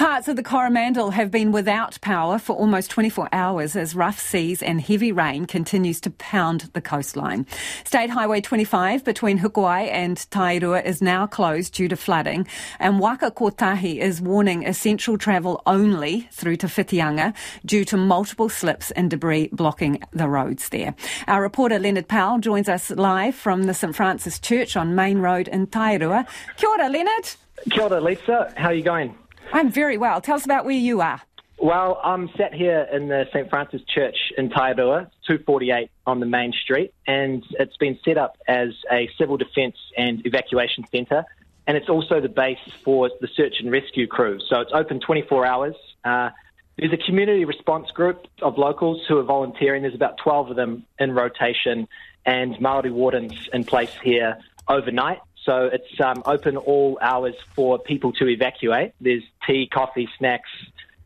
Parts 0.00 0.28
of 0.28 0.36
the 0.36 0.42
Coromandel 0.42 1.10
have 1.10 1.30
been 1.30 1.52
without 1.52 2.00
power 2.00 2.38
for 2.38 2.56
almost 2.56 2.88
24 2.88 3.28
hours 3.34 3.76
as 3.76 3.94
rough 3.94 4.18
seas 4.18 4.62
and 4.62 4.80
heavy 4.80 5.12
rain 5.12 5.44
continues 5.44 6.00
to 6.00 6.10
pound 6.12 6.70
the 6.72 6.80
coastline. 6.80 7.46
State 7.84 8.08
Highway 8.08 8.40
25 8.40 9.04
between 9.04 9.40
Hikuai 9.40 9.90
and 9.90 10.16
Tairua 10.16 10.82
is 10.86 11.02
now 11.02 11.26
closed 11.26 11.74
due 11.74 11.86
to 11.86 11.96
flooding, 11.96 12.48
and 12.78 12.98
Waka 12.98 13.30
Kotahi 13.30 13.98
is 13.98 14.22
warning 14.22 14.66
essential 14.66 15.18
travel 15.18 15.60
only 15.66 16.26
through 16.32 16.56
to 16.56 17.34
due 17.66 17.84
to 17.84 17.96
multiple 17.98 18.48
slips 18.48 18.90
and 18.92 19.10
debris 19.10 19.50
blocking 19.52 20.02
the 20.14 20.30
roads 20.30 20.70
there. 20.70 20.94
Our 21.28 21.42
reporter 21.42 21.78
Leonard 21.78 22.08
Powell 22.08 22.38
joins 22.38 22.70
us 22.70 22.88
live 22.88 23.34
from 23.34 23.64
the 23.64 23.74
St 23.74 23.94
Francis 23.94 24.38
Church 24.38 24.78
on 24.78 24.94
Main 24.94 25.18
Road 25.18 25.46
in 25.46 25.66
Tairua. 25.66 26.26
Kia 26.56 26.70
ora, 26.70 26.88
Leonard. 26.88 27.34
Kia 27.70 27.82
ora, 27.82 28.00
Lisa. 28.00 28.54
How 28.56 28.68
are 28.68 28.72
you 28.72 28.82
going? 28.82 29.14
I'm 29.52 29.70
very 29.70 29.96
well. 29.96 30.20
Tell 30.20 30.36
us 30.36 30.44
about 30.44 30.64
where 30.64 30.74
you 30.74 31.00
are. 31.00 31.20
Well, 31.58 32.00
I'm 32.02 32.30
sat 32.38 32.54
here 32.54 32.88
in 32.90 33.08
the 33.08 33.26
St. 33.32 33.50
Francis 33.50 33.82
Church 33.82 34.16
in 34.38 34.48
Tairua, 34.48 35.10
248 35.26 35.90
on 36.06 36.20
the 36.20 36.26
main 36.26 36.52
street, 36.52 36.94
and 37.06 37.44
it's 37.58 37.76
been 37.76 37.98
set 38.02 38.16
up 38.16 38.38
as 38.48 38.68
a 38.90 39.10
civil 39.18 39.36
defence 39.36 39.76
and 39.96 40.24
evacuation 40.24 40.86
centre, 40.90 41.24
and 41.66 41.76
it's 41.76 41.90
also 41.90 42.18
the 42.18 42.30
base 42.30 42.58
for 42.82 43.10
the 43.20 43.28
search 43.36 43.56
and 43.60 43.70
rescue 43.70 44.06
crew. 44.06 44.38
So 44.48 44.60
it's 44.60 44.72
open 44.72 45.00
24 45.00 45.44
hours. 45.44 45.74
Uh, 46.02 46.30
there's 46.78 46.94
a 46.94 47.04
community 47.04 47.44
response 47.44 47.90
group 47.90 48.26
of 48.40 48.56
locals 48.56 49.04
who 49.06 49.18
are 49.18 49.22
volunteering. 49.22 49.82
There's 49.82 49.94
about 49.94 50.16
12 50.16 50.50
of 50.50 50.56
them 50.56 50.86
in 50.98 51.12
rotation, 51.12 51.88
and 52.24 52.58
Maori 52.58 52.90
wardens 52.90 53.34
in 53.52 53.64
place 53.64 53.92
here 54.02 54.38
overnight. 54.66 55.18
So 55.44 55.70
it's 55.72 56.00
um, 56.00 56.22
open 56.26 56.56
all 56.56 56.98
hours 57.00 57.34
for 57.54 57.78
people 57.78 58.12
to 58.14 58.28
evacuate. 58.28 58.92
There's 59.00 59.22
tea, 59.46 59.66
coffee, 59.66 60.08
snacks, 60.18 60.50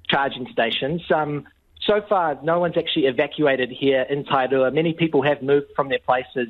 charging 0.09 0.49
stations. 0.53 1.03
Um, 1.11 1.47
so 1.87 2.01
far, 2.09 2.39
no 2.43 2.61
one's 2.61 2.77
actually 2.77 3.07
evacuated 3.07 3.71
here 3.71 4.03
in 4.03 4.25
Tairua. 4.25 4.73
Many 4.73 4.95
people 4.95 5.23
have 5.23 5.43
moved 5.43 5.67
from 5.77 5.89
their 5.89 5.99
places 5.99 6.49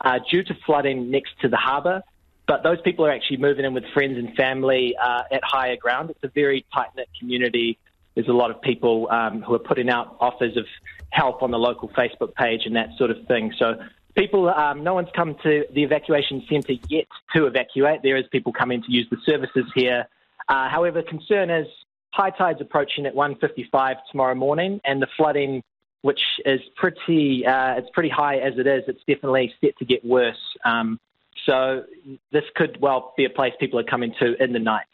uh, 0.00 0.18
due 0.30 0.44
to 0.44 0.54
flooding 0.66 1.10
next 1.10 1.32
to 1.40 1.48
the 1.48 1.56
harbour, 1.56 2.02
but 2.46 2.62
those 2.62 2.80
people 2.82 3.06
are 3.06 3.10
actually 3.10 3.38
moving 3.38 3.64
in 3.64 3.72
with 3.72 3.84
friends 3.94 4.18
and 4.18 4.34
family 4.36 4.94
uh, 5.02 5.22
at 5.32 5.42
higher 5.42 5.76
ground. 5.76 6.10
It's 6.10 6.22
a 6.22 6.28
very 6.28 6.66
tight 6.74 6.88
knit 6.96 7.08
community. 7.18 7.78
There's 8.14 8.28
a 8.28 8.32
lot 8.32 8.50
of 8.50 8.60
people 8.60 9.08
um, 9.10 9.42
who 9.42 9.54
are 9.54 9.58
putting 9.58 9.88
out 9.88 10.16
offers 10.20 10.56
of 10.56 10.66
help 11.10 11.42
on 11.42 11.50
the 11.50 11.58
local 11.58 11.88
Facebook 11.88 12.34
page 12.34 12.62
and 12.66 12.76
that 12.76 12.90
sort 12.98 13.10
of 13.10 13.26
thing. 13.26 13.54
So 13.58 13.80
people, 14.14 14.48
um, 14.48 14.82
no 14.84 14.94
one's 14.94 15.08
come 15.14 15.36
to 15.42 15.64
the 15.72 15.82
evacuation 15.82 16.42
centre 16.48 16.74
yet 16.88 17.06
to 17.34 17.46
evacuate. 17.46 18.02
There 18.02 18.16
is 18.16 18.24
people 18.30 18.52
coming 18.52 18.82
to 18.82 18.92
use 18.92 19.06
the 19.10 19.18
services 19.24 19.64
here. 19.74 20.06
Uh, 20.48 20.68
however, 20.68 21.02
concern 21.02 21.50
is 21.50 21.66
high 22.12 22.30
tide's 22.30 22.60
approaching 22.60 23.06
at 23.06 23.14
1:55 23.14 23.96
tomorrow 24.10 24.34
morning, 24.34 24.80
and 24.84 25.02
the 25.02 25.08
flooding, 25.16 25.62
which 26.02 26.20
is 26.44 26.60
pretty, 26.76 27.44
uh, 27.46 27.74
it's 27.74 27.90
pretty 27.90 28.08
high 28.08 28.36
as 28.38 28.58
it 28.58 28.66
is. 28.66 28.84
It's 28.86 29.02
definitely 29.06 29.52
set 29.60 29.76
to 29.78 29.84
get 29.84 30.04
worse. 30.04 30.56
Um, 30.64 31.00
so 31.46 31.84
this 32.30 32.44
could 32.54 32.80
well 32.80 33.12
be 33.16 33.24
a 33.24 33.30
place 33.30 33.52
people 33.58 33.78
are 33.78 33.84
coming 33.84 34.14
to 34.20 34.42
in 34.42 34.52
the 34.52 34.58
night. 34.58 34.86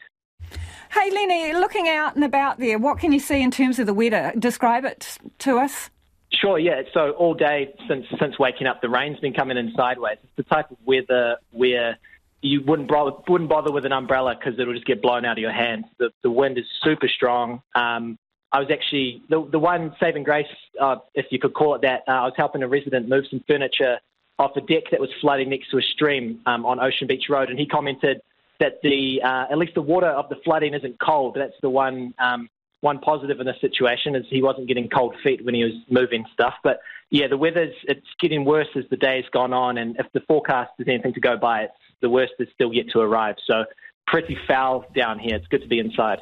Hey, 0.91 1.09
Lenny, 1.11 1.53
looking 1.53 1.87
out 1.87 2.15
and 2.15 2.23
about 2.23 2.59
there, 2.59 2.77
what 2.77 2.99
can 2.99 3.13
you 3.13 3.19
see 3.19 3.41
in 3.41 3.51
terms 3.51 3.79
of 3.79 3.85
the 3.85 3.93
weather? 3.93 4.33
Describe 4.37 4.83
it 4.83 5.17
to 5.39 5.57
us. 5.57 5.89
Sure, 6.33 6.57
yeah. 6.57 6.83
So 6.93 7.11
all 7.11 7.33
day 7.33 7.73
since 7.87 8.05
since 8.19 8.39
waking 8.39 8.67
up, 8.67 8.81
the 8.81 8.89
rain's 8.89 9.19
been 9.19 9.33
coming 9.33 9.57
in 9.57 9.73
sideways. 9.75 10.17
It's 10.23 10.33
the 10.37 10.43
type 10.43 10.71
of 10.71 10.77
weather 10.85 11.37
where 11.51 11.97
you 12.41 12.61
wouldn't 12.65 12.87
bother, 12.87 13.11
wouldn't 13.27 13.49
bother 13.49 13.71
with 13.71 13.85
an 13.85 13.91
umbrella 13.91 14.35
because 14.35 14.59
it'll 14.59 14.73
just 14.73 14.85
get 14.85 15.01
blown 15.01 15.25
out 15.25 15.33
of 15.33 15.41
your 15.41 15.51
hands. 15.51 15.85
The, 15.99 16.11
the 16.23 16.31
wind 16.31 16.57
is 16.57 16.65
super 16.83 17.07
strong. 17.07 17.61
Um, 17.75 18.17
I 18.51 18.59
was 18.59 18.69
actually 18.71 19.21
the 19.29 19.47
the 19.51 19.59
one 19.59 19.95
saving 19.99 20.23
grace, 20.23 20.47
uh, 20.79 20.97
if 21.13 21.27
you 21.31 21.39
could 21.39 21.53
call 21.53 21.75
it 21.75 21.81
that. 21.81 22.03
Uh, 22.07 22.11
I 22.11 22.25
was 22.25 22.33
helping 22.35 22.63
a 22.63 22.67
resident 22.67 23.07
move 23.07 23.25
some 23.29 23.43
furniture 23.47 23.99
off 24.39 24.55
a 24.55 24.61
deck 24.61 24.83
that 24.91 24.99
was 24.99 25.09
flooding 25.21 25.49
next 25.49 25.69
to 25.71 25.77
a 25.77 25.81
stream 25.81 26.41
um, 26.45 26.65
on 26.65 26.79
Ocean 26.79 27.07
Beach 27.07 27.25
Road, 27.29 27.49
and 27.49 27.59
he 27.59 27.65
commented 27.65 28.21
that 28.59 28.81
the 28.81 29.21
uh, 29.23 29.45
at 29.51 29.57
least 29.57 29.75
the 29.75 29.81
water 29.81 30.07
of 30.07 30.29
the 30.29 30.37
flooding 30.43 30.73
isn't 30.73 30.99
cold. 30.99 31.35
That's 31.35 31.59
the 31.61 31.69
one 31.69 32.13
um, 32.19 32.49
one 32.81 32.99
positive 32.99 33.39
in 33.39 33.45
this 33.45 33.61
situation 33.61 34.15
is 34.15 34.25
he 34.29 34.41
wasn't 34.41 34.67
getting 34.67 34.89
cold 34.89 35.15
feet 35.23 35.45
when 35.45 35.55
he 35.55 35.63
was 35.63 35.73
moving 35.89 36.25
stuff. 36.33 36.55
But 36.63 36.81
yeah, 37.09 37.27
the 37.27 37.37
weather's 37.37 37.73
it's 37.83 38.05
getting 38.19 38.43
worse 38.43 38.67
as 38.75 38.83
the 38.89 38.97
day's 38.97 39.25
gone 39.31 39.53
on, 39.53 39.77
and 39.77 39.95
if 39.97 40.07
the 40.13 40.21
forecast 40.21 40.71
is 40.79 40.87
anything 40.87 41.13
to 41.13 41.21
go 41.21 41.37
by, 41.37 41.63
it's 41.63 41.73
the 42.01 42.09
worst 42.09 42.33
is 42.39 42.47
still 42.53 42.73
yet 42.73 42.85
to 42.93 42.99
arrive. 42.99 43.35
So 43.45 43.65
pretty 44.07 44.37
foul 44.47 44.85
down 44.95 45.19
here. 45.19 45.35
It's 45.35 45.47
good 45.47 45.61
to 45.61 45.67
be 45.67 45.79
inside. 45.79 46.19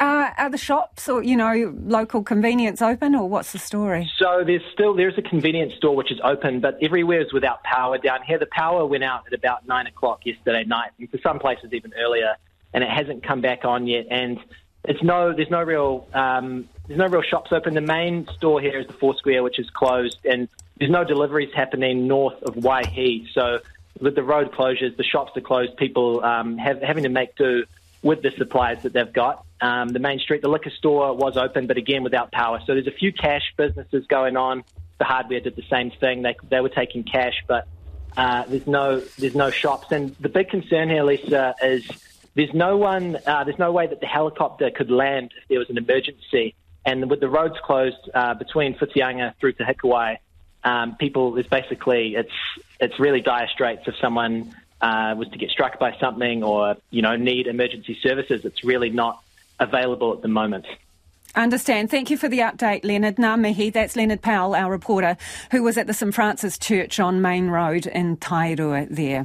Uh, 0.00 0.30
are 0.36 0.50
the 0.50 0.58
shops 0.58 1.08
or 1.08 1.22
you 1.22 1.36
know 1.36 1.72
local 1.84 2.24
convenience 2.24 2.82
open, 2.82 3.14
or 3.14 3.28
what's 3.28 3.52
the 3.52 3.58
story? 3.58 4.10
So 4.18 4.42
there's 4.44 4.62
still 4.72 4.94
there's 4.94 5.16
a 5.16 5.22
convenience 5.22 5.74
store 5.74 5.94
which 5.94 6.10
is 6.10 6.18
open, 6.24 6.58
but 6.60 6.76
everywhere 6.82 7.20
is 7.20 7.32
without 7.32 7.62
power 7.62 7.98
down 7.98 8.20
here. 8.26 8.38
The 8.38 8.48
power 8.50 8.84
went 8.84 9.04
out 9.04 9.22
at 9.28 9.32
about 9.32 9.68
nine 9.68 9.86
o'clock 9.86 10.22
yesterday 10.24 10.64
night, 10.64 10.90
and 10.98 11.08
for 11.08 11.18
some 11.22 11.38
places 11.38 11.72
even 11.72 11.92
earlier, 11.94 12.34
and 12.74 12.82
it 12.82 12.90
hasn't 12.90 13.22
come 13.24 13.40
back 13.40 13.64
on 13.64 13.86
yet. 13.86 14.06
And 14.10 14.40
it's 14.84 15.02
no, 15.02 15.32
there's 15.32 15.50
no 15.50 15.62
real, 15.62 16.08
um, 16.12 16.68
there's 16.86 16.98
no 16.98 17.06
real 17.06 17.22
shops 17.22 17.52
open. 17.52 17.74
The 17.74 17.80
main 17.80 18.26
store 18.36 18.60
here 18.60 18.78
is 18.80 18.86
the 18.86 18.92
Four 18.94 19.16
Square, 19.16 19.42
which 19.42 19.58
is 19.58 19.70
closed, 19.70 20.18
and 20.24 20.48
there's 20.78 20.90
no 20.90 21.04
deliveries 21.04 21.54
happening 21.54 22.08
north 22.08 22.42
of 22.42 22.56
Waihi. 22.56 23.32
So 23.32 23.60
with 24.00 24.14
the 24.16 24.22
road 24.22 24.52
closures, 24.52 24.96
the 24.96 25.04
shops 25.04 25.36
are 25.36 25.40
closed. 25.40 25.76
People 25.76 26.24
um, 26.24 26.58
have, 26.58 26.82
having 26.82 27.04
to 27.04 27.08
make 27.08 27.36
do 27.36 27.64
with 28.02 28.22
the 28.22 28.32
supplies 28.32 28.82
that 28.82 28.92
they've 28.92 29.12
got. 29.12 29.44
Um, 29.60 29.90
the 29.90 30.00
main 30.00 30.18
street, 30.18 30.42
the 30.42 30.48
liquor 30.48 30.70
store 30.70 31.14
was 31.14 31.36
open, 31.36 31.68
but 31.68 31.76
again 31.76 32.02
without 32.02 32.32
power. 32.32 32.60
So 32.66 32.74
there's 32.74 32.88
a 32.88 32.92
few 32.92 33.12
cash 33.12 33.54
businesses 33.56 34.06
going 34.08 34.36
on. 34.36 34.64
The 34.98 35.04
hardware 35.04 35.40
did 35.40 35.54
the 35.54 35.64
same 35.70 35.90
thing. 35.92 36.22
They 36.22 36.36
they 36.48 36.60
were 36.60 36.68
taking 36.68 37.04
cash, 37.04 37.34
but 37.46 37.68
uh, 38.16 38.44
there's 38.46 38.66
no 38.66 39.00
there's 39.18 39.34
no 39.36 39.50
shops. 39.50 39.92
And 39.92 40.16
the 40.16 40.28
big 40.28 40.48
concern 40.48 40.88
here, 40.88 41.04
Lisa, 41.04 41.54
is 41.62 41.88
there's 42.34 42.54
no 42.54 42.76
one, 42.76 43.16
uh, 43.26 43.44
there's 43.44 43.58
no 43.58 43.72
way 43.72 43.86
that 43.86 44.00
the 44.00 44.06
helicopter 44.06 44.70
could 44.70 44.90
land 44.90 45.32
if 45.36 45.48
there 45.48 45.58
was 45.58 45.70
an 45.70 45.78
emergency. 45.78 46.54
And 46.84 47.08
with 47.10 47.20
the 47.20 47.28
roads 47.28 47.56
closed 47.62 48.10
uh, 48.14 48.34
between 48.34 48.74
Whitianga 48.74 49.34
through 49.38 49.52
to 49.54 49.64
Hikuai, 49.64 50.18
um, 50.64 50.96
people, 50.96 51.32
there's 51.32 51.46
basically, 51.46 52.14
it's, 52.16 52.32
it's 52.80 52.98
really 52.98 53.20
dire 53.20 53.48
straits 53.48 53.82
if 53.86 53.96
someone 54.00 54.54
uh, 54.80 55.14
was 55.16 55.28
to 55.28 55.38
get 55.38 55.50
struck 55.50 55.78
by 55.78 55.96
something 56.00 56.42
or, 56.42 56.76
you 56.90 57.02
know, 57.02 57.16
need 57.16 57.46
emergency 57.46 57.98
services. 58.02 58.44
It's 58.44 58.64
really 58.64 58.90
not 58.90 59.22
available 59.60 60.12
at 60.12 60.22
the 60.22 60.28
moment. 60.28 60.66
Understand. 61.34 61.90
Thank 61.90 62.10
you 62.10 62.18
for 62.18 62.28
the 62.28 62.40
update, 62.40 62.84
Leonard. 62.84 63.16
Ngā 63.16 63.40
mihi. 63.40 63.70
That's 63.70 63.96
Leonard 63.96 64.20
Powell, 64.20 64.54
our 64.54 64.70
reporter, 64.70 65.16
who 65.50 65.62
was 65.62 65.78
at 65.78 65.86
the 65.86 65.94
St 65.94 66.14
Francis 66.14 66.58
Church 66.58 67.00
on 67.00 67.22
Main 67.22 67.48
Road 67.48 67.86
in 67.86 68.18
Tairua 68.18 68.86
there. 68.90 69.20